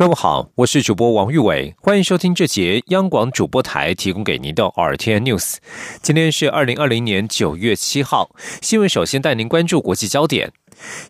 [0.00, 5.56] 各位好，我是主播王玉伟，欢迎收听这节央广主播台提供给您的 RTN News。
[6.00, 10.50] 今天是二零二零年九月七号，新闻首先带您关注国际焦点。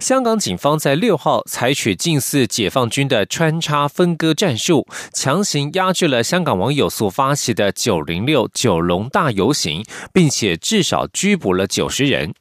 [0.01, 12.35] 香港警方在六号采取近似解放军的穿插分割战术，强行压制了香港网友所发起的“九零六九龙大游行”，并且至少拘捕了九十人。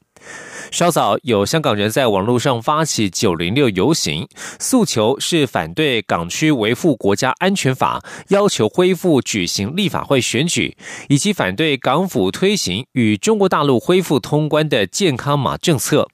[0.72, 4.28] 稍早，有香港人在网络上发起“九零六”游行，
[4.60, 10.78] 诉求是反对港区维护国家安全法，要求恢复举行立法会选举，
[11.08, 16.08] 以及反对港府推行与中国大陆恢复通关的健康码政策。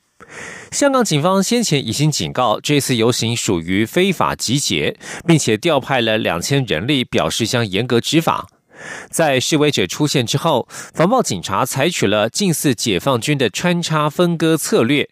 [0.71, 8.47] 香港警方先前已经警告，这次游行属于非法集结，并且调派了两千人力，表示将严格执法。
[9.09, 15.09] 在示威者出现之后，防暴警察采取了近似解放军的穿插分割策略。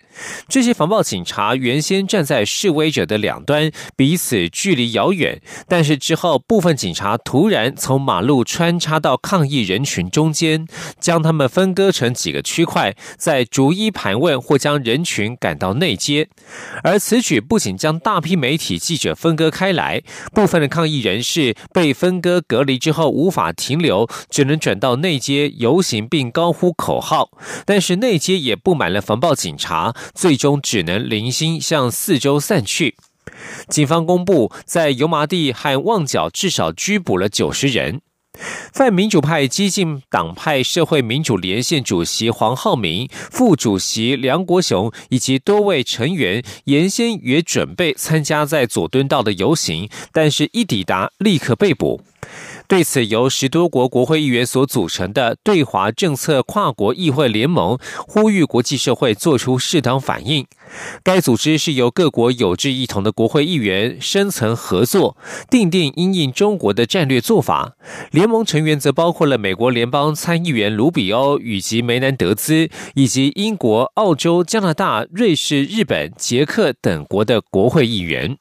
[0.48, 10.68] 这些防暴警察原先站在示威者的两端，彼此距离遥远，但是之后部分警察突然从马路穿插到抗议人群中间，
[11.00, 16.28] 将他们分割成几个区块，再逐一盘问或将人群赶到内街。
[16.84, 23.53] 而此举不仅将大批媒体记者分割开来，部分的抗议人士被分割隔离之后无法。
[23.54, 27.30] 停留只能转到内街游行，并高呼口号，
[27.66, 32.96] 但是内街也布满了防暴警察，最终只能零星向四周散去。
[33.68, 38.02] 警方公布，在油麻地和旺角至少拘捕了九十人。
[38.74, 52.02] 泛民主派激进党派社会民主连线主席黄浩明、副主席梁国雄以及多位成员原先也准备参加在佐敦道的游行，但是一抵达立刻被捕。
[52.74, 60.48] 对此，由十多国国会议员所组成的对华政策跨国议会联盟呼吁国际社会做出适当反应。
[61.04, 65.16] 该组织是由各国有志一同的国会议员深层合作，
[65.52, 67.76] 定定因应中国的战略做法。
[68.10, 78.36] 联盟成员则包括了美国联邦参议员卢比欧以及梅南德兹，以及英国、澳洲、加拿大、瑞士、日本、捷克等国的国会议员。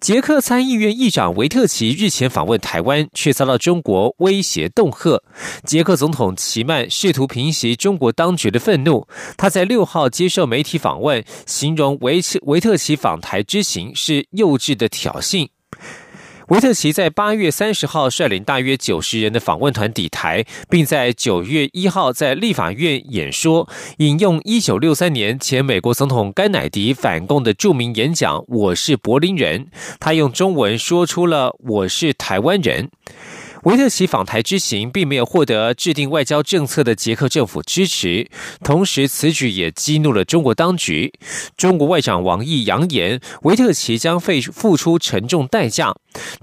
[0.00, 5.20] 捷克参议院议长维特奇日前访问台湾，却遭到中国威胁恫吓。
[5.64, 9.06] 捷克总统齐曼试图平息中国当局的愤怒。
[9.36, 15.48] 他在六号接受媒体访问，形容维维特奇访台之行是幼稚的挑衅。
[16.48, 29.66] 维特奇在八月三十号率领大约九十人的访问团抵台，并在九月一号在立法院演说，引用一九六三年前美国总统甘乃迪反共的著名演讲：“我是柏林人。”
[30.00, 32.88] 他用中文说出了“我是台湾人”。
[33.64, 38.30] 维特奇访台之行并没有获得制定外交政策的捷克政府支持，
[38.62, 41.12] 同时此举也激怒了中国当局。
[41.56, 45.94] 中国外长王毅扬言，维特奇将费付出沉重代价。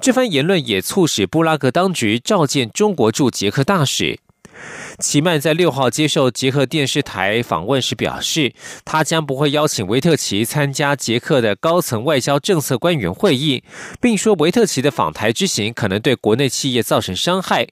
[0.02, 4.20] 这番言论也促使布拉格当局召见中国驻捷克大使。
[4.99, 8.53] 齐曼在六号接受捷克电视台访问时表示，
[8.85, 13.63] 他将不会邀请维特奇参加捷克的高层外交政策官员会议，
[13.99, 17.67] 并说维特奇的访台之行可能对国内企业造成伤害。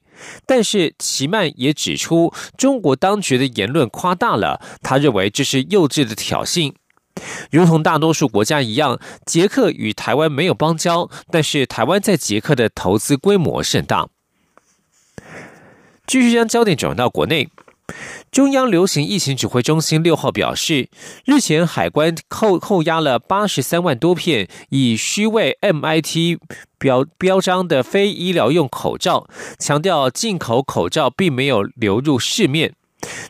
[0.46, 6.72] 但是齐曼也指出，中国当局的言论夸大了，他认为这是幼稚的挑衅。
[7.50, 14.08] 如同大多数国家一样，捷克与台湾没有邦交，但是台湾在捷克的投资规模甚大。
[16.06, 17.48] 继续将焦点转到国内，
[18.30, 20.88] 中央流行疫情指挥中心六号表示，
[21.24, 26.38] 日前海关扣扣押了八十三万多片以虚伪 MIT
[26.78, 29.26] 标标章的非医疗用口罩，
[29.58, 32.74] 强调进口口罩并没有流入市面。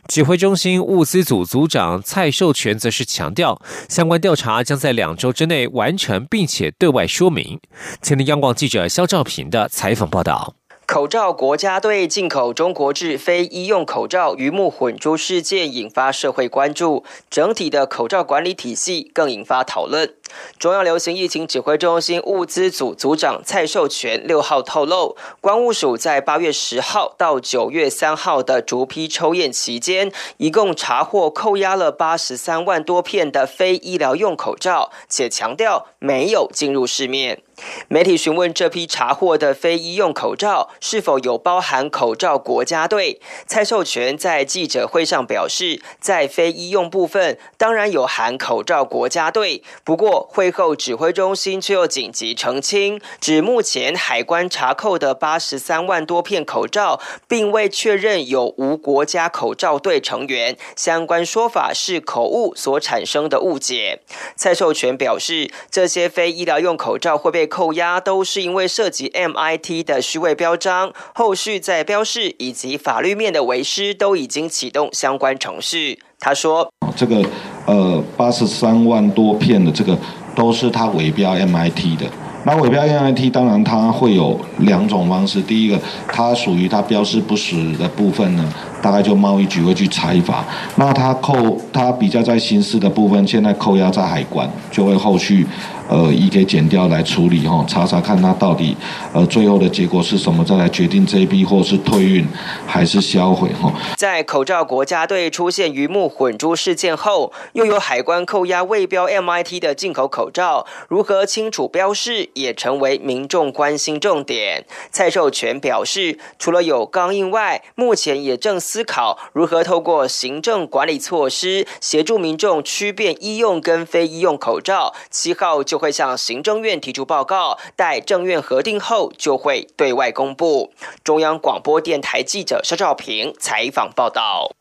[0.07, 7.59] 指挥中心物资组组长蔡寿全则是强调，相关调查将在两周之内完成，并且对外说明。
[8.01, 10.55] 前的央广记者肖兆平的采访报道。
[10.87, 20.13] 口罩国家队进口中国制非医用口罩鱼目混珠事件引发社会关注，整体的口罩管理体系更引发讨论。
[20.57, 37.41] 中央流行疫情指挥中心物资组组长蔡寿全六号透露，关务署在八月十号到九月三号的逐批抽验期间，一共查获扣押了八十三万多片的非医疗用口罩，且强调没有进入市面。
[37.87, 50.24] 媒体询问这批查获的非医用口罩是否有包含口罩国家队，蔡寿全在记者会上表示，在非医用部分当然有含口罩国家队，不过。
[50.27, 64.01] 会后，指挥中心却又紧急澄清，指目前海关查扣的八十三万多片口罩，并未确认有无国家口罩队成员，相关说法是口误所产生的误解。
[64.35, 76.01] 蔡寿全表示，这些非医疗用口罩会被扣押，都是因为涉及 MIT 的虚伪标章，后续在标示以及法律面的为师都已经启动相关程序。
[76.19, 77.21] 他说：“这个
[77.65, 79.97] 呃，八十三万多片的这个
[80.35, 82.05] 都是他伪标 MIT 的。
[82.47, 88.45] 那伪标 MIT 当然它会有两种方式，第一个，它属于它标示不实的部分呢。”
[88.81, 90.45] 大概就贸易局会去采罚，
[90.75, 95.43] 那它扣它比较在刑事的部分，现在扣押在海关，就会后续
[95.87, 98.75] 呃移给检调来处理哈，查查看他到底
[99.13, 102.27] 呃最后的结果是什么，再来决定这一批货是退运
[102.65, 103.71] 还是销毁哈。
[103.95, 114.65] 在口罩国家队出现鱼目混珠事件后，又有海关扣押未标 MIT 的进口口罩，如何清楚标示也成为民众关心重点。
[114.91, 118.55] 蔡寿全表示，除了有钢印外，目前也正。
[118.65, 124.95] 思考如何透过行政管理措施协助民众区辨医用跟非医用口罩。
[125.11, 130.71] 七号就就会向行政院提出报告，待政院核定后就会对外公布。
[131.03, 134.55] 中央广播电台记者肖兆平采访报道。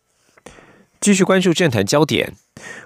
[1.01, 2.33] 继续关注政坛焦点。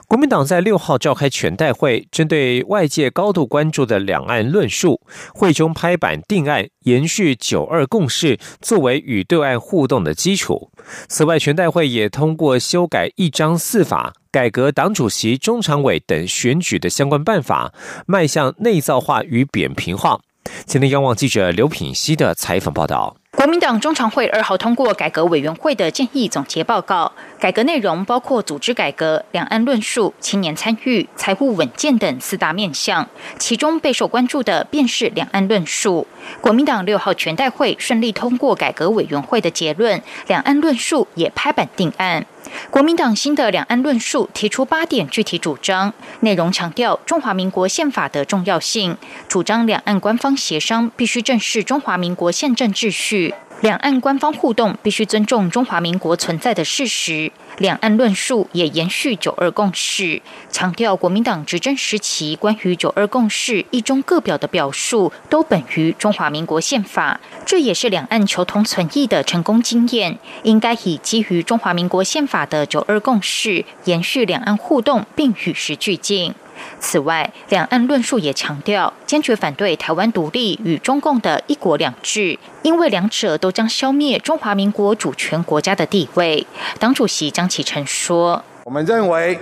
[0.08, 5.02] 国民党在六号召开全代会，针对外界高度关注的两岸论述，
[5.34, 10.70] 会中拍板定案，延续九二共识，作为与对外互动的基础。
[11.08, 17.74] 此外，全代会也通过修改一章四法，改革党主席、中常委等选举的相关办法，
[18.06, 20.18] 迈向内造化与扁平化。
[20.64, 23.14] 今天，央望记者刘品希的采访报道。
[23.36, 33.06] 国民党中常会二号通过改革委员会的建议总结报告，改革内容包括组织改革、两岸论述、青年参与、财务稳健等四大面向。
[33.38, 36.06] 其中备受关注的便是两岸论述。
[36.40, 42.26] 国民党六号全代会顺利通过改革委员会的结论，两岸论述也拍板定案。
[42.70, 48.96] 国民党新的两岸论述提出八点具体主张，内容强调中华民国宪法的重要性，
[49.28, 53.34] 主张两岸官方协商必须正视中华民国宪政秩序。
[53.60, 57.32] 两岸官方互动必须尊重中华民国存在的事实。
[57.58, 70.18] 两岸论述也延续九二共识，强调国民党执政时期关于九二共识一中各表的表述都本于中华民国宪法，这也是两岸求同存异的成功经验。
[70.44, 76.34] 应该以基于中华民国宪法的九二共识延续两岸互动，并与时俱进。
[76.80, 86.46] 此外，两岸论述也强调坚决反对台湾独立与中共的一国两制，因为两者都将消灭中华民国主权国家的地位。
[86.78, 89.38] 党主席张启成说：“我们认为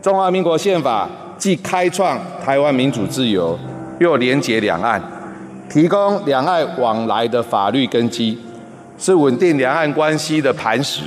[0.00, 3.58] 中华民国宪法既开创台湾民主自由，
[3.98, 5.02] 又连结两岸，
[5.68, 8.38] 提供两岸往来的法律根基，
[8.98, 11.02] 是稳定两岸关系的磐石。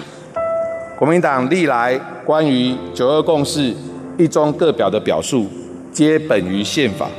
[0.97, 3.75] 国民党历来关于九二共识。”
[4.19, 5.47] 一中各表的表述
[5.93, 7.09] 皆本于宪法，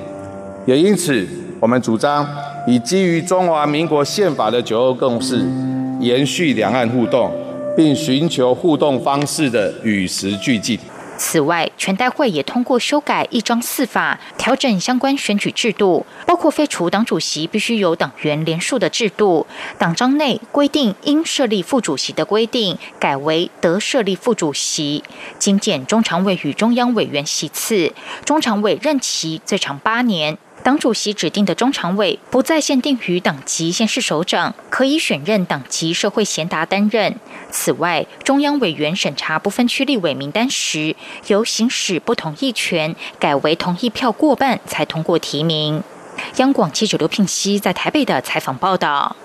[0.67, 1.27] 也因此，
[1.59, 2.29] 我们主张
[2.67, 5.43] 以基于中华民国宪法的九二共识，
[5.99, 7.33] 延续两岸互动，
[7.75, 10.79] 并寻求互动方式的与时俱进。
[11.23, 19.47] 此外，全代会也通过修改一章四法，调整相关选举制度，包括废除党主席必须由党员联署的制度，
[19.79, 25.05] 党章内规定应设立副主席的规定改为得设立副主席，
[25.39, 27.93] 精简中常委与中央委员席次，
[28.25, 30.39] 中常委任期最长八年。
[30.63, 37.17] 党主席指定的中常委不再限定于党籍县市首长，可以选任党籍社会贤达担任。
[37.51, 40.95] 此外，中央委员审查不分区立委名单时，
[41.29, 45.83] 由行使不同意权，改为同意票过半才通过提名。
[46.37, 49.17] 央广记者刘聘熙在台北的采访报道。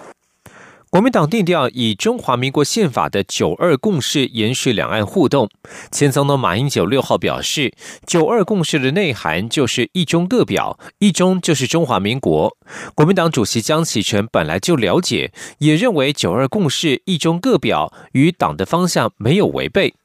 [0.96, 5.50] 国民党定调以中华民国宪法的九二共识延续两岸互动。
[5.92, 7.74] 前总统马英九六号表示，
[8.08, 12.56] 九二共识的内涵就是一中各表，一中就是中华民国。
[12.96, 19.96] 国民党主席江启臣本来就了解，也认为九二共识一中各表与党的方向没有违背。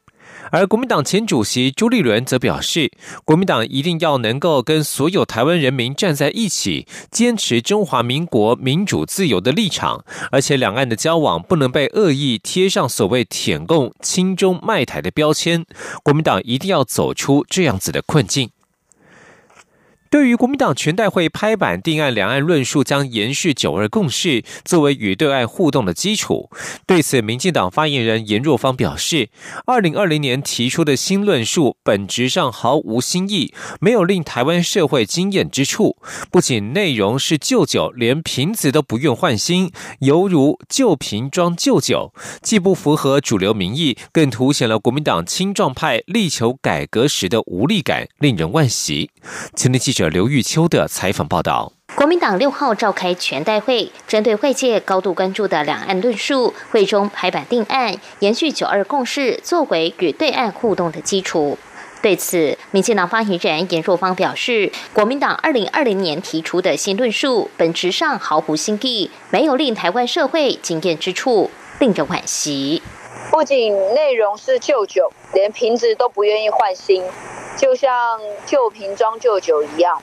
[0.51, 2.91] 而国民党前主席朱立伦则表示，
[3.25, 15.65] 国民党一定要能够跟所有台湾人民站在一起，坚持中华民国民主自由的立场，而且两岸的交往不能被恶意贴上所谓“舔共”“亲中”“卖台”的标签。
[16.03, 18.51] 国民党一定要走出这样子的困境。
[20.11, 26.51] 对于国民党全代会拍板定案，两岸论述将延续九二共识，作为与对岸互动的基础。
[26.85, 29.29] 对此，民进党发言人严若芳表示，
[29.67, 35.97] 二零二零年提出的新论述本质上毫无新意，没有令台湾社会惊艳之处。
[36.33, 42.13] 不仅内容是旧酒，连瓶子都不愿换新，犹如旧瓶装旧酒，
[42.43, 49.13] 既不符合主流民意，更凸显了国民党青壮派力求改革时的无力感，令人惋惜。
[49.55, 49.95] 青年记。
[50.09, 61.59] 刘玉秋的采访报道：国民党六号召开全代会，针对外界高度关注的两岸论述，会中排版定案，延续九二共识，作为与对岸互动的基础。
[62.03, 72.81] 对此，民进党发言人严若芳表示，国民党二零二零年提出的新论述，本质上毫无新意，没有令台湾社会惊艳之处，令人惋惜。
[73.31, 77.05] 不仅内容是旧酒，连瓶子都不愿意换新。
[77.61, 80.01] 就像旧瓶装旧酒一样，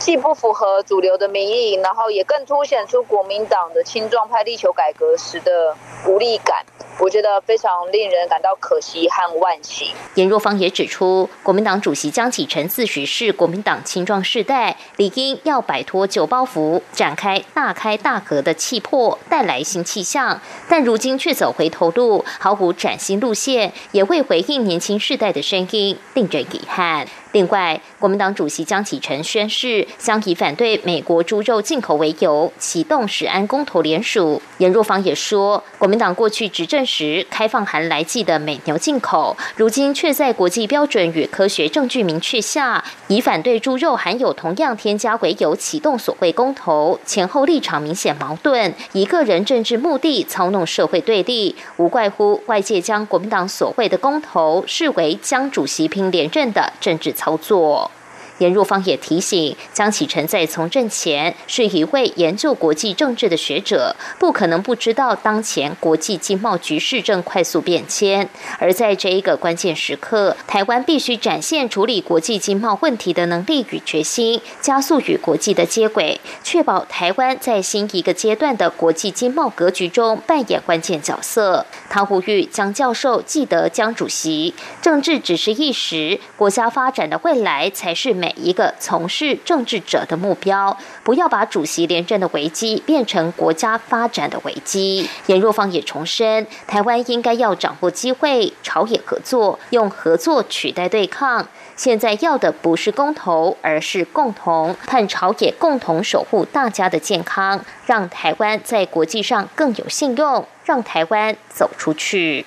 [0.00, 5.76] 既不符合主流的民意，然后也更凸显出国民党的青壮派力求改革时的
[6.06, 6.64] 无力感。
[7.00, 9.92] 我觉得非常令人感到可惜和惋惜。
[10.14, 20.40] 严若芳也指出，国民党主席江启臣自诩是国民党青壮世代，理应要摆脱旧包袱，展开大开大合的气魄，带来新气象。
[20.68, 27.06] 但如今却走回头路，毫无崭新路线，也未回应年轻世代的声音，令人遗憾。
[27.32, 34.42] 另外，国民党主席江启臣宣誓，将以反对美国猪肉进口为由，启动食安公投联署。
[34.58, 57.10] 严若芳也说，国民党过去执政时开放含来剂的美牛进口，如今却在国际标准与科学证据明确下，以反对猪肉含有同样添加为由启动所谓公投，前后立场明显矛盾，以个人政治目的操弄社会对立，无怪乎外界将国民党所谓的公投视为江主席拼连任的政治。
[57.14, 57.90] 操作。
[58.38, 68.28] 严若芳也提醒，江启臣在从政前是一位研究国际政治的学者，不可能不知道当前国际经贸局势正快速变迁。
[68.58, 81.64] 而在这一个关键时刻，台湾必须展现处理国际经贸问题的能力与决心，加速与国际的接轨，确保台湾在新一个阶段的国际经贸格局中扮演关键角色。
[81.88, 88.23] 他呼吁江教授记得江主席，政治只是一时，国家发展的未来才是。
[88.24, 95.06] 每一个从事政治者的目标，不要把主席连任的危机变成国家发展的危机。
[95.26, 101.46] 严若芳也重申，台湾应该要掌握机会，朝野合作，用合作取代对抗。
[101.76, 112.46] 现在要的不是公投，而是共同，盼朝野共同守护大家的健康，让台湾在国际上更有信用，让台湾走出去。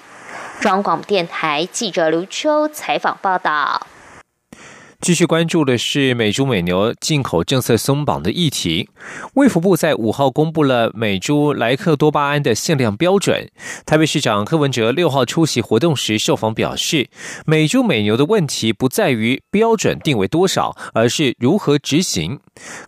[0.60, 3.86] 中央广播电台记者刘秋采访报道。
[5.00, 8.90] 继续关注的是美猪美牛进口政策松绑的议题。
[9.36, 13.48] 卫福部在五号公布了美猪莱克多巴胺的限量标准。
[13.86, 17.10] 台北市长柯文哲六号出席活动时受访表示，
[17.46, 22.40] 美猪美牛的问题不在于标准定为多少，而是如何执行。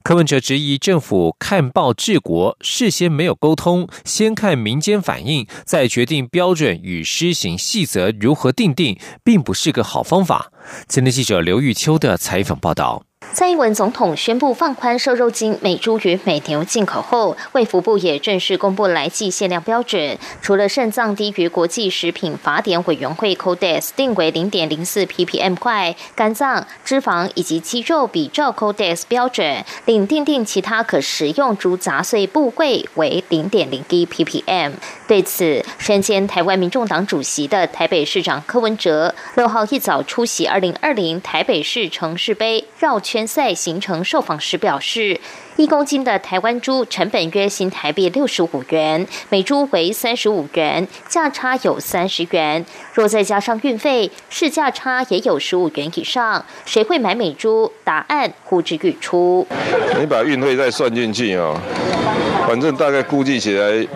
[0.04, 10.52] 柯文哲质疑政府看报治国，事先没有沟通，先看民间反应，再决定标准与施行细则如何定定，并不是个好方法。
[10.88, 13.09] 今天记者刘玉秋的采访报道。
[13.40, 20.18] 蔡英文总统宣布放宽瘦肉精美猪与美牛进口后，卫福部也正式公布来剂限量标准。
[20.42, 34.74] 除了肾脏低于国际食品法典委员会 Codex 定为零点零四 ppm 外，肝脏、脂肪以及肌肉比照 Codex 标准，另定定其他可食用猪杂碎部位为零点零一 ppm。
[35.10, 43.26] 对此，身兼台湾民众党主席的台北市长柯文哲六号一早出席二零二零台北市城市杯绕圈。
[43.26, 45.20] 赛行程受访时表示，
[45.56, 52.64] 一公斤的台湾猪成本约新台币六十五元，每猪为三十五元，价差有三十元。
[52.94, 56.46] 若再加上运费，市价差也有十五元以上。
[56.66, 57.72] 谁会买美猪？
[57.84, 59.48] 答案呼之欲出。
[60.00, 61.60] 你把运费再算进去哦，
[62.48, 63.88] 反正大概估计起来，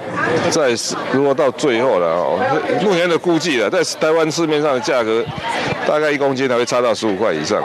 [0.49, 0.73] 在
[1.11, 2.39] 如果到最后了哦，
[2.83, 5.23] 目前的估计了，在台湾市面上的价格，
[5.87, 7.61] 大概一公斤才会差到十五块以上。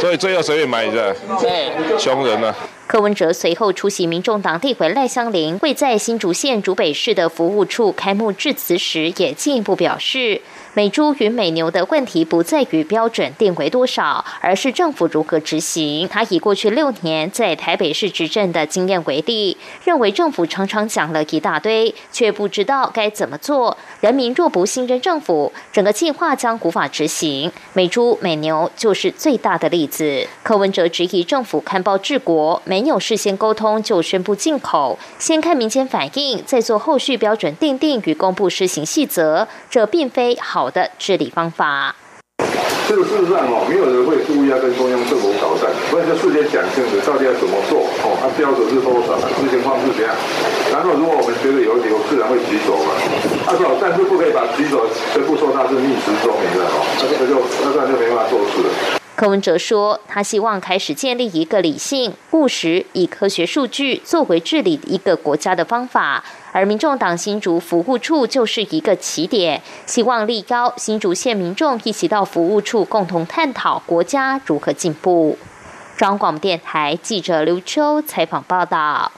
[0.00, 1.02] 所以最后随便买一下？
[1.98, 2.54] 穷人呢？
[2.86, 10.40] 柯文哲随后出席民众党地委赖香林会在新竹县竹北市的服务处开幕致辞时，也进一步表示。
[10.76, 16.08] 美猪与美牛的问题不在于标准定为多少，而是政府如何执行。
[16.08, 23.76] 他以过去六年在台北市执政的经验为例，认为政府常常讲了一大堆，却不知道该怎么做。
[24.00, 27.52] 人民若不信任政府，整个计划将无法执行。
[27.72, 30.26] 美猪美牛就是最大的例子。
[30.42, 40.63] 柯文哲质疑政府看报治国，没有事先沟通就宣布进口，先看民间反应，再做后续标准定定与公布施行细则，这并非好。
[40.64, 41.94] 好的治理方法。
[42.88, 50.08] 这个事实上哦，没有人会故意要跟中央政府搞战，所以就事先讲清楚到底要怎么做哦，它标准是多少，执行方式怎样。
[50.72, 52.96] 然后如果我们觉得有理我，自然会举手嘛。
[53.44, 59.03] 他说，但是不可以把举手全部说他是逆时说明的哦，那这个就那这样就没办法做事了。
[59.16, 75.38] 柯文哲说，他希望开始建立一个理性、务实、以科学数据作为治理一个国家的方法，而民众党新竹服务处就是一个起点，希望立高新竹县民众一起到服务处共同探讨国家如何进步。
[75.96, 79.12] 中广电台记者刘秋采访报道。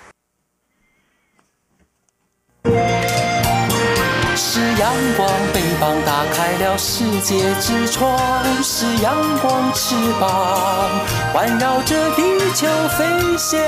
[4.39, 8.15] 是阳光，翅膀打开了世界之窗；
[8.63, 12.23] 是阳光，翅膀环绕着地
[12.55, 12.67] 球
[12.99, 13.07] 飞
[13.39, 13.59] 翔。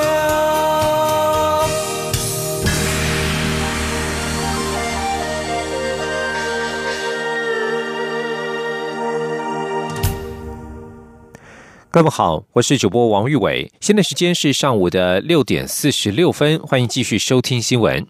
[11.90, 18.06] 各位好，我是主播王玉伟，现在时间是上午的六点四十六分，欢迎继续收听新闻。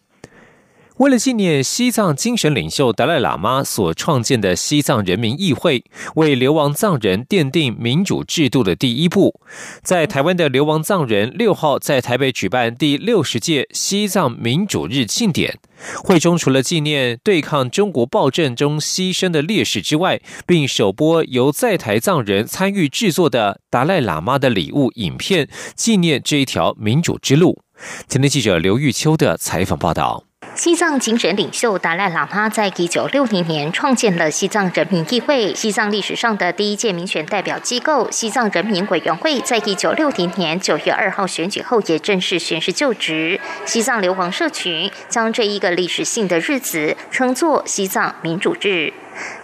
[0.99, 5.85] 为了纪念西藏精神领袖达赖喇嘛所创建的西藏人民议会，
[6.17, 9.41] 为流亡藏人奠定民主制度的第一步，
[9.85, 15.61] 在台湾的流亡藏人六号在台北举办第六十届西藏民主日庆典。
[16.03, 27.63] 会中除了纪念对抗中国暴政中牺牲的烈士之外，并首播由在台藏人参与制作的达赖喇嘛的礼物影片，纪念这一条民主之路。
[28.09, 30.28] 前天记者刘玉秋的采访报道。
[30.55, 43.41] 西藏精神领袖达赖喇嘛在一九六零年创建了西藏人民议会，西藏历史上的第一届民选代表机构——西藏人民委员会，在一九六零年九月二号选举后也正式宣誓就职。
[43.65, 48.93] 西藏流亡社群将这一个历史性的日子称作西藏民主日。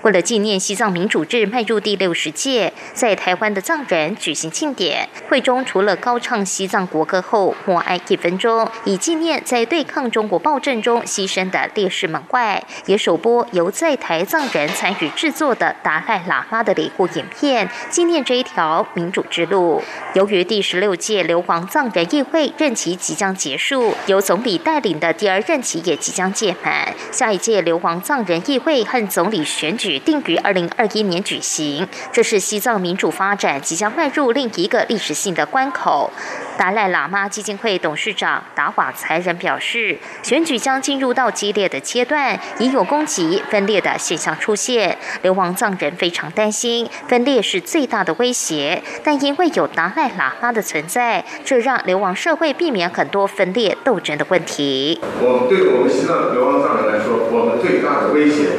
[0.02, 5.08] 为了纪念西藏民主制迈入第六十届，在台湾的藏人举行庆典。
[5.28, 19.82] 会中除了高唱西藏国歌后默哀一分钟，以纪念在对抗中国暴政中牺牲的烈士们外，也首播由在台藏人参与制作的达赖喇嘛的礼物影片，纪念这一条民主之路。
[20.14, 29.74] 由于第十六届流亡藏人议会任期即将结束，由总理带领的第二任期也即将届满，下一届流亡藏人议会和总理选。
[29.84, 36.10] 举定于二零二一年举行，这是西藏民主发展即将迈入另一个历史性的关口。
[36.56, 44.96] 达赖喇嘛基金会董事长达瓦才仁表示，选举将进入到激烈的阶段，已有攻击分裂的现象出现。
[45.20, 55.00] 流亡藏人非常担心，分裂是最大的威胁，但因为有达赖喇嘛的存在，这让流亡社会避免很多分裂斗争的问题。
[55.20, 58.50] 我们对我们西藏流亡藏人来说，我们最大的威胁。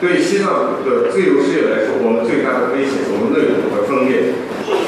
[0.00, 4.36] 对西藏的自由事业来说，我们最大的威胁，我们内部的分裂。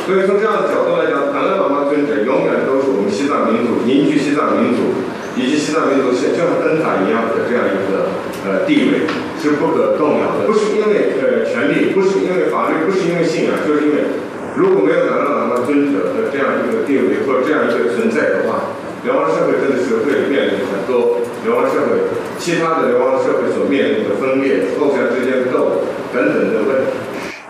[0.05, 4.93] 所以从这样的角度来讲，达赖喇嘛尊者永远都是我们西藏民族凝聚西藏民族
[5.37, 8.13] 以及西藏民族像像灯塔一样的这样一个
[8.45, 9.09] 呃地位
[9.41, 10.45] 是不可动摇的。
[10.45, 14.13] 不是因为呃权力，不是因为法律，不是因为信仰，就是因为
[14.57, 18.77] 如果没有达赖喇嘛尊者的这样一个地位或者这样一个存在的话。
[19.07, 22.03] 流亡社会真的是会面临很多流亡社会
[22.39, 27.08] 其他的流亡社会所面临的分裂、互相之间的斗等等的问题。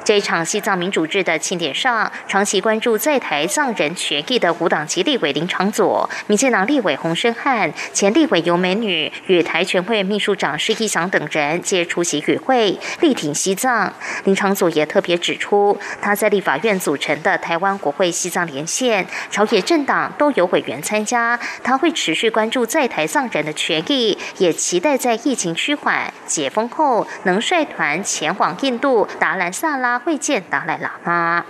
[0.09, 13.93] 这一场西藏民主制的庆典上，长期关注在台藏人权益的五党籍立委林长佐、民进党立委洪生汉、前立委尤美女与台全会秘书长施一祥等人皆出席与会，力挺西藏。
[14.25, 21.39] 林长佐也特别指出，他在立法院组成的台湾国会西藏连线，朝野政党都有委员参加。
[21.63, 29.98] 他会持续关注在台藏人的权益，也期待在疫情趋缓、解封后，能率团前往印度达兰萨拉。
[29.99, 31.45] 会见达赖喇嘛。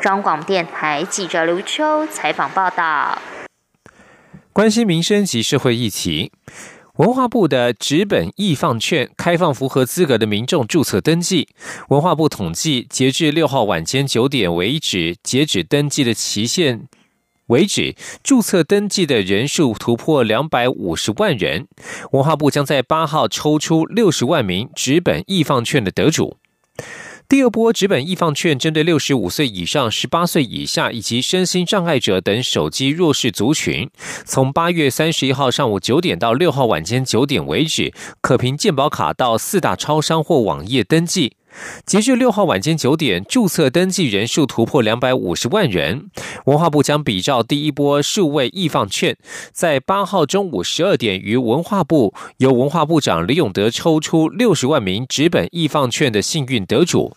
[0.00, 3.20] 中广电台记者刘秋采访报道。
[4.52, 6.32] 关心民生及社会议题，
[6.96, 11.48] 文化部的纸本易放券开放符合资格的民众注册登记。
[11.88, 16.88] 文化部统计，截至六号晚间九点为止，截止登记的期限。
[17.46, 21.66] 为止，注册登记的人数突破两百五十万人。
[22.12, 26.36] 文化部将在八号抽出六十万名纸本易放券的得主。
[27.30, 33.88] 第二波纸本易放券针对六十五岁以上、十八岁以下以及身心障碍者等手机弱势族群，
[34.24, 41.34] 从八月三十一号上午九点到六号晚间九点为止，可凭健保卡到四大超商或网页登记。
[41.84, 46.10] 截至六号晚间九点，注册登记人数突破两百五十万人。
[46.46, 49.16] 文化部将比照第一波数位易放券，
[49.52, 57.16] 在八号中午十二点于文化部由文化部长李永德抽出六十万名纸本易放券的幸运得主，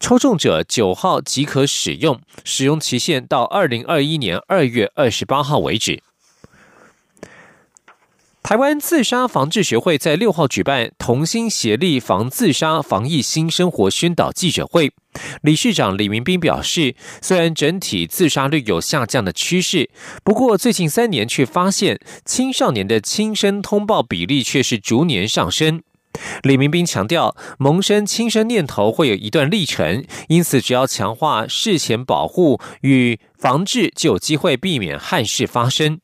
[0.00, 6.02] 抽中者九号即可使用，使用期限到二零二一年二月二十八号为止。
[8.44, 14.92] 台湾自杀防治学会在六号举办同心协力防自杀防疫新生活宣导记者会，
[15.40, 19.88] 理事长李明斌表示，虽然整体自杀率有下降的趋势，
[20.22, 25.82] 不过最近三年却发现青少年的轻生通报比例却是逐年上升。
[26.42, 35.98] 李明斌强调，萌生轻生念头会有一段历程，因此只要强化事前保护与防治，就有机会避免憾事发生。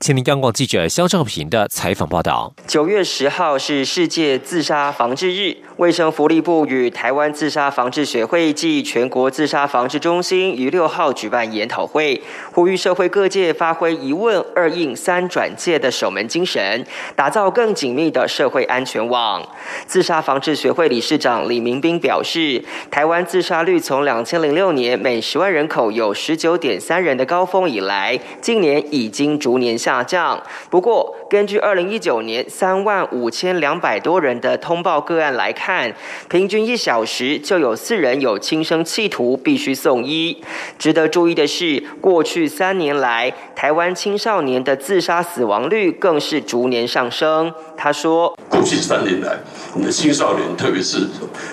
[0.00, 2.54] 请听央广记者肖兆平的采访报道。
[2.68, 12.20] 九月十号是世界自杀防治日，卫生福利部与台湾自杀防治学会暨全国自杀防治中心于六号举办研讨会，
[12.52, 19.40] 呼吁社会各界发挥一问二应三转介的守门精神，打造更紧密的社会安全网。
[19.86, 22.60] 自杀防治学会理事长李明斌表示，
[22.90, 30.42] 台湾自杀率从两千零六年每十万人口有十九点三人的高峰以来，近年已经逐年下降。
[30.68, 35.94] 不过，根据二零一九年三万五千两百多人的通报个案来看，
[36.30, 40.42] 平均一小时就有四人有轻生企图，必须送医。
[40.78, 47.52] 值得注意的是，过去三年来，台湾青少年的自杀死亡率更是逐年上升。
[47.76, 49.36] 他说：“过去三年来，
[49.74, 51.06] 我们的青少年，特别是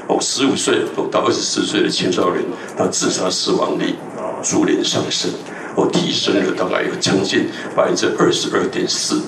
[0.08, 2.42] 哦十五岁到二十四岁的青少年，
[2.78, 3.94] 他自杀死亡率
[4.42, 5.30] 逐年上升。”
[5.76, 9.22] 我提升了大概有将近百分之二十二点四。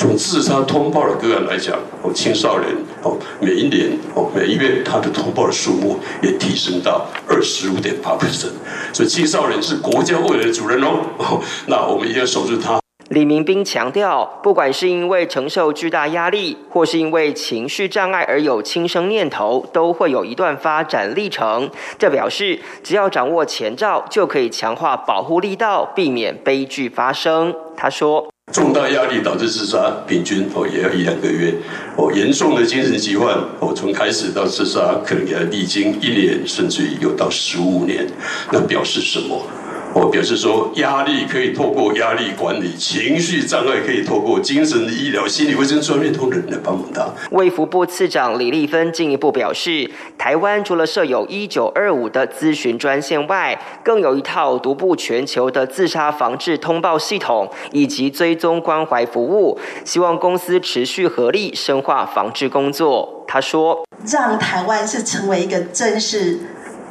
[0.00, 8.52] 从自杀通报的个案来讲，哦，青少年哦，每一年哦，每一月他的通报的数目也提升到二十五点八 percent。
[8.94, 12.80] 所以青少年是国家未来的主人哦，那我们一定要守住他。
[13.10, 21.68] 李明斌强调，不管是因为承受巨大压力，或是因为情绪障碍而有轻生念头，都会有一段发展历程。
[21.98, 27.54] 这表示，只要掌握前兆，就可以强化保护力道，避免悲剧发生。
[27.76, 31.54] 他说：“重大压力导致自杀，平均哦也要一两个月。
[31.96, 38.06] 哦，严重的精神疾患，哦从开始到自杀，可能要历经一年，甚至于有到十五年。
[38.50, 39.40] 那表示什么？”
[39.92, 47.04] 我表示说，压力可以透过压力管理，情绪障碍可以透过精神医疗、心理卫生专业同仁来帮忙他。
[47.32, 59.58] 卫福部次长李丽芬进一步表示，台湾除了设有一九二五的咨询专线外，更有一套独步全球的自杀防治通报系统以及追踪关怀服务。
[59.84, 63.24] 希望公司持续合力深化防治工作。
[63.26, 66.38] 他说：“让台湾是成为一个真实。”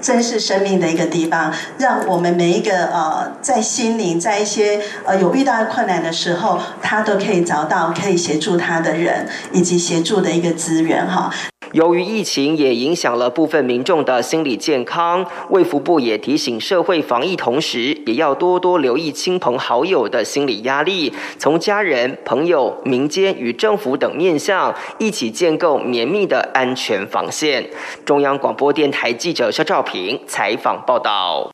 [0.01, 11.33] 珍视生命的一个地方，让我们每一个呃，在心灵，在一些呃有遇到困难的时候，他都可以找到可以协助他的人，以及协助的一个资源哈。
[11.73, 27.69] 由于疫情也影响了部分民众的心理健康，卫福部也提醒社会防疫同时，也要多多留意亲朋好友的心理压力，从家人、朋友、民间与政府等面向，一起建构绵密的安全防线。
[28.03, 31.51] 中央广播电台记者肖照平采访报道。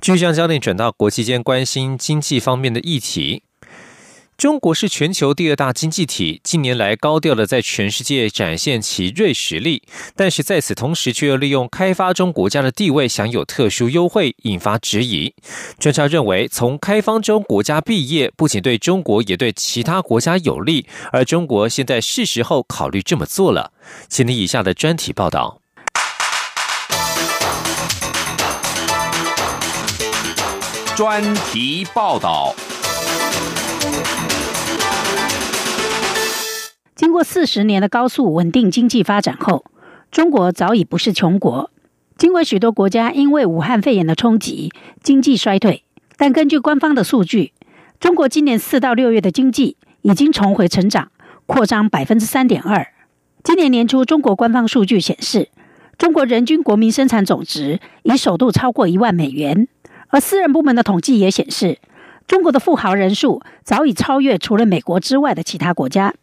[0.00, 3.42] 继续将焦点转到国际间关心经济方面的议题。
[4.42, 9.84] 中国是全球第二大经济体，近年来高调的在全世界展现其锐实力，
[10.16, 15.32] 但是在此同时却又利用开发中国家的地位享有特殊优惠，引发质疑。
[15.78, 23.70] 专家认为，从开发中国家毕业不仅对中国，也对其他国家有利，而中国现在是时候考虑这么做了。
[24.08, 25.60] 请听以下的专题报道。
[30.96, 32.52] 专题报道。
[36.94, 39.64] 经过四十年的高速稳定经济发展后，
[40.10, 41.70] 中国早已不是穷国。
[42.18, 44.70] 尽管许多国家因为武汉肺炎的冲击
[45.02, 45.84] 经济衰退，
[46.18, 47.52] 但根据官方的数据，
[47.98, 51.10] 中国今年四到六月的经济已经重回成长，
[51.46, 52.86] 扩张百分之三点二。
[53.42, 55.48] 今年年初，中国官方数据显示，
[55.96, 59.66] 中国人均国民生产总值已首度超过一万美元。
[60.08, 61.78] 而私人部门的统计也显示。
[62.28, 66.14] 中国的富豪人数早已超越除了美国之外的其他国家。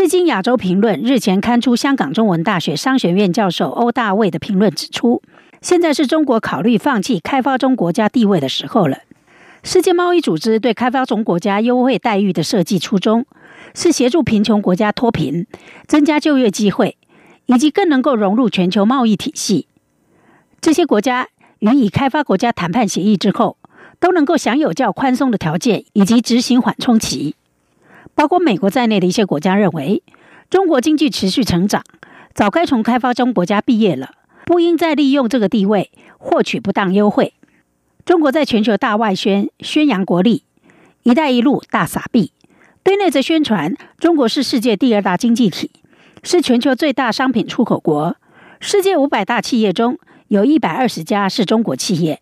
[0.00, 5.22] 日经亚洲评论日前刊出香港中文大学商学院教授欧大卫的评论，指出，
[5.60, 8.98] 现在是中国考虑放弃开发中国家地位的时候了。
[9.64, 13.26] 世界贸易组织对开发中国家优惠待遇的设计初衷，
[13.74, 15.48] 是协助贫穷国家脱贫、
[15.88, 16.96] 增加就业机会，
[17.46, 19.66] 以及更能够融入全球贸易体系。
[20.60, 21.26] 这些国家
[21.58, 23.58] 与已开发国家谈判协议之后。
[24.00, 27.34] 都能够享有较宽松的条件以及执行缓冲期，
[28.18, 30.02] 包括美国在内的一些国家认为，
[30.50, 31.84] 中国经济持续成长，
[32.34, 34.10] 早该从开发中国家毕业了，
[34.44, 37.34] 不应再利用这个地位获取不当优惠。
[38.04, 40.42] 中国在全球大外宣，宣扬国力
[41.04, 42.32] ，“一带一路”大撒币，
[42.82, 45.70] 对内则宣传中国是世界第二大经济体，
[46.24, 48.16] 是全球最大商品出口国，
[48.58, 52.20] 世界五百大企业中有一百二十家是中国企业。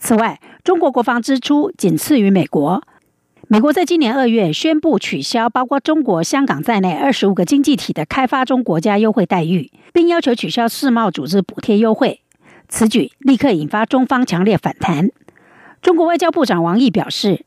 [0.00, 2.82] 此外，中国国防支出仅次于美国。
[3.50, 12.20] 美国在今年二月宣布取消包括中国香港在内二十五个经济体的开发中国家优惠待遇，并要求取消世贸组织补贴优惠。
[12.68, 15.08] 此举立刻引发中方强烈反弹。
[15.80, 17.46] 中国外交部长王毅表示，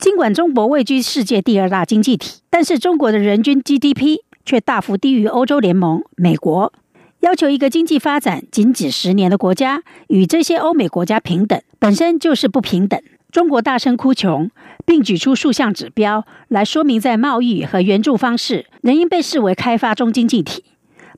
[0.00, 6.72] 尽管中国位居世界第二大经济体，但是中国的人均 GDP 却大幅低于欧洲联盟、美国。
[7.20, 13.00] 要求一个经济发展仅几十年的国家与这些欧美国家平等，本身就是不平等。
[13.30, 14.50] 中国大声哭穷，
[14.84, 20.64] 并举出数项指标来说明，在贸易和援助方式仍应被视为开发中经济体，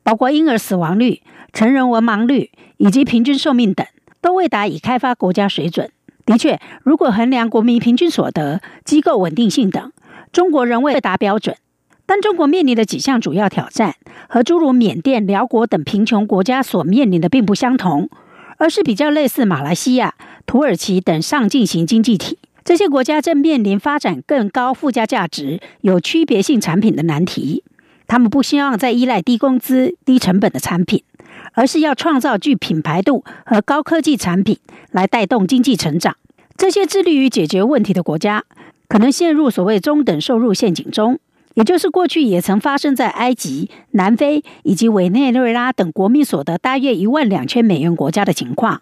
[0.02, 3.86] 包括婴儿死亡率、成人文盲率以及平均寿命等，
[4.20, 5.90] 都未达已开发国家水准。
[6.26, 9.92] 的确，如果衡量国民平均所得、机构稳定性等，
[10.32, 11.56] 中国仍未达标准。
[12.04, 13.94] 但中国面临的几项主要挑战，
[14.28, 18.08] 和诸如缅甸、辽国等贫穷国家所面临的并不相同，
[18.56, 20.14] 而是比较类似马来西亚、
[20.48, 22.38] 土耳其等上进型经济体。
[22.64, 27.62] 这些国家正面临发展更高附加价值、有区别性产品的难题。
[28.06, 31.02] 他们不希望再依赖低工资、低成本的产品，
[31.52, 34.56] 而是要创造具品牌度和高科技产品
[34.90, 36.16] 来带动经济成长。
[36.56, 38.44] 这些致力于解决问题的国家，
[38.88, 41.20] 可能陷入所谓中等收入陷阱中。
[41.52, 48.80] 也就是过去也曾发生在埃及、南非以及委内瑞拉等国民所得大约一万两千美元国家的情况，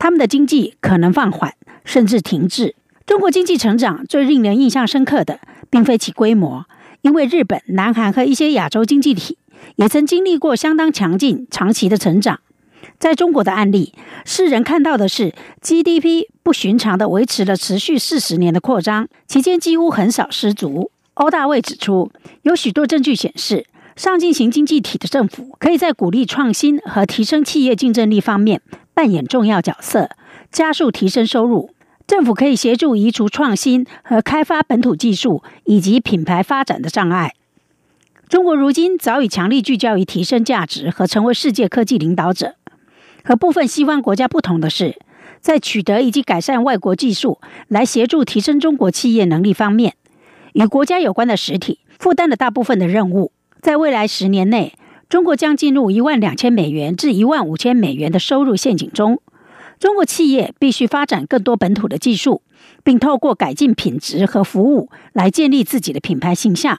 [0.00, 2.74] 他们的经济可能放缓甚至停滞。
[3.06, 6.64] 中国经济成长最令人印象深刻的，并非其规模，
[7.02, 9.36] 因为日本、南韩和一些亚洲经济体
[9.76, 12.40] 也曾经历过相当强劲、长期的成长。
[12.98, 13.92] 在中国的案例，
[14.24, 20.90] 世人看到的是 GDP 不寻常的维持了持续四十年的扩张，期间几乎很少失足。
[21.14, 22.10] 欧大卫指出，
[22.42, 28.62] 有许多证据显示，上进型经济体的政府可以在鼓励创新和提升企业竞争力方面
[29.00, 30.10] 扮演重要角色，
[30.52, 31.70] 加速提升收入。
[32.06, 37.32] 政府可以协助移除创新和开发本土技术以及品牌发展的障碍。
[38.28, 42.56] 中国如今早已强力聚焦于提升价值和成为世界科技领导者。
[43.24, 44.98] 和部分西方国家不同的是，
[45.40, 49.94] 在取得以及改善外国技术来协助提升中国企业能力方面。
[50.52, 53.32] 与国家有关的实体负担了大部分的任务，
[53.62, 54.74] 在未来十年内，
[55.10, 59.20] 中国将进入一万两千美元至一万五千美元的收入陷阱中。
[59.80, 62.42] 中国企业必须发展更多本土的技术，
[62.84, 66.78] 并透过改进品质和服务来建立自己的品牌形象。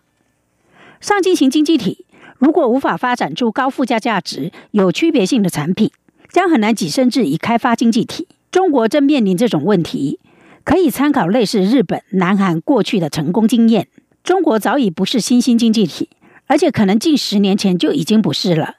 [1.02, 2.06] 上进型经济体
[2.38, 5.92] 如果无法发展出高附加价值、有区别性的产品，
[6.32, 8.28] 将很难跻身至已开发经济体。
[8.50, 10.20] 中国正面临这种问题。
[10.64, 13.88] 可以参考类似日本、南韩过去的成功经验。
[14.24, 16.08] 中国早已不是新兴经济体，
[16.52, 18.76] 而且可能近十年前就已经不是了。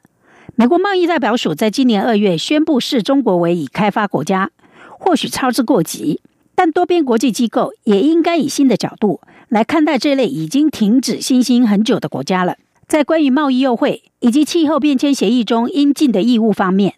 [0.56, 4.50] 美国贸易代表署在今年二月宣布视中国为已开发国家，
[4.90, 6.20] 或许操之过急，
[6.54, 12.58] 但多边国际机构也应该以新的角度来看待这类已经停止新兴很久的国家了。
[12.86, 16.96] 在关于贸易优惠以及气候变迁协议中应尽的义务方面，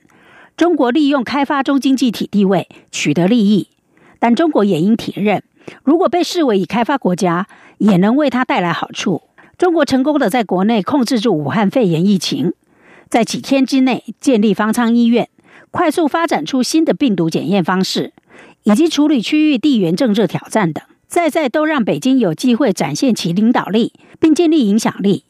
[0.56, 3.68] 中国利用开发中经济体地位取得利益。
[4.18, 5.44] 但中国也应体认，
[5.84, 7.46] 如果被视为已开发国家，
[7.78, 9.22] 也能为它带来好处。
[9.56, 12.52] 中国成功的在国内控制住武汉肺炎疫情，
[13.08, 15.28] 在几天之内建立方舱医院，
[15.70, 18.12] 快速发展出新的病毒检验方式，
[18.64, 25.24] 以及处理区域地缘政治挑战等，在在都让北京有机会展现其领导力，并建立影响力。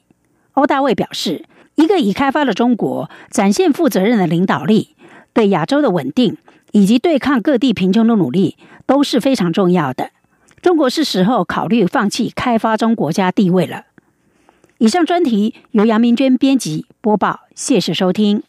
[0.53, 4.97] 欧大卫表示，一个已开发的中国展现负责任的领导力，
[5.33, 6.37] 对亚洲的稳定
[6.73, 8.57] 以及对抗各地贫穷的努力。
[8.87, 10.11] 都是非常重要的。
[10.61, 13.85] 中国是时候考虑放弃开发中国家地位了。
[14.79, 18.43] 以上专题由杨明娟编辑播报，谢谢收听。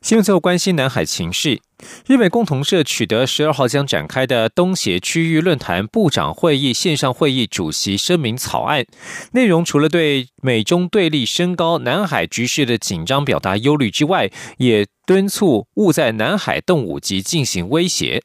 [0.00, 1.60] 新闻最后关心南海情势。
[2.06, 8.84] 日美共同社取得十二号将展开的东协区域论坛部长会议线上会议主席声明草案，
[9.32, 18.22] 内容除了对美中对立升高、南海局势的紧张表达忧虑之外，也敦促勿在南海动武及进行威胁。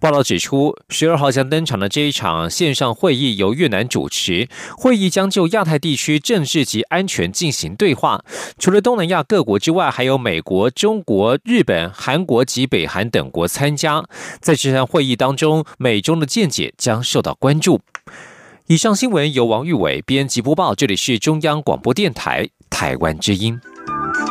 [0.00, 8.24] 报道指出，十二号将登场的这一场线上会议由越南主持，会议将就亚太地区政治及安全进行对话。
[8.58, 14.04] 除了东南亚各国之外，还有美国、中国、日本、韩国及北韩等国参加。
[14.40, 17.80] 在这场会议当中，美中的见解将受到关注。
[18.66, 23.60] 以上新闻由王玉伟编辑播报，这里是中央广播电台台湾之音。